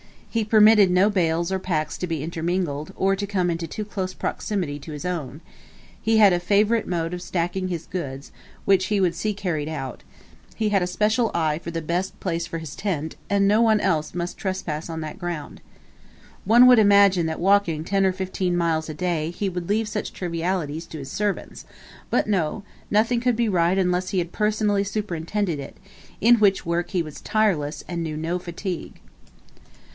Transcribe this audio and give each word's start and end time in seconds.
He 0.31 0.43
permitted 0.45 0.89
no 0.89 1.09
bales 1.11 1.51
or 1.51 1.59
packs 1.59 1.95
to 1.99 2.07
be 2.07 2.23
intermingled, 2.23 2.91
or 2.95 3.15
to 3.17 3.27
come 3.27 3.51
into 3.51 3.67
too 3.67 3.83
close 3.85 4.13
proximity 4.15 4.79
to 4.79 4.93
his 4.93 5.05
own; 5.05 5.41
he 6.01 6.17
had 6.17 6.31
a 6.33 6.39
favourite 6.39 6.87
mode 6.87 7.13
of 7.13 7.21
stacking 7.21 7.67
his 7.67 7.85
goods, 7.85 8.31
which 8.65 8.85
he 8.85 8.99
would 8.99 9.13
see 9.13 9.33
carried 9.33 9.67
out; 9.67 10.01
he 10.55 10.69
had 10.69 10.81
a 10.81 10.87
special 10.87 11.29
eye 11.35 11.59
for 11.59 11.69
the 11.69 11.81
best 11.83 12.19
place 12.19 12.47
for 12.47 12.57
his 12.59 12.75
tent, 12.75 13.15
and 13.29 13.47
no 13.47 13.61
one 13.61 13.79
else 13.79 14.15
must 14.15 14.37
trespass 14.39 14.89
on 14.89 15.01
that 15.01 15.19
ground. 15.19 15.61
One 16.45 16.65
would 16.65 16.79
imagine 16.79 17.25
that 17.27 17.39
walking 17.39 17.83
ten 17.83 18.05
or 18.05 18.13
fifteen 18.13 18.55
miles 18.57 18.87
a 18.89 18.93
day, 18.95 19.29
he 19.31 19.49
would 19.49 19.69
leave 19.69 19.87
such 19.89 20.13
trivialities 20.13 20.87
to 20.87 20.97
his 20.97 21.11
servants, 21.11 21.65
but 22.09 22.25
no, 22.25 22.63
nothing 22.89 23.19
could 23.19 23.35
be 23.35 23.49
right 23.49 23.77
unless 23.77 24.09
he 24.09 24.19
had 24.19 24.31
personally 24.31 24.85
superintended 24.85 25.59
it; 25.59 25.75
in 26.21 26.35
which 26.37 26.65
work 26.65 26.89
he 26.91 27.03
was 27.03 27.21
tireless 27.21 27.83
and 27.87 28.01
knew 28.01 28.17
no 28.17 28.39
fatigue. 28.39 28.99